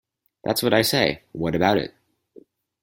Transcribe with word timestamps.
That's 0.43 0.63
what 0.63 0.73
I 0.73 0.81
say: 0.81 1.21
What 1.31 1.53
about 1.53 1.77
it? 1.77 1.93